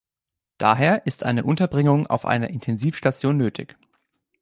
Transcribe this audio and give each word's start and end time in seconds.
Daher 0.57 1.05
ist 1.05 1.21
eine 1.23 1.43
Unterbringung 1.43 2.07
auf 2.07 2.25
einer 2.25 2.49
Intensivstation 2.49 3.37
nötig. 3.37 3.77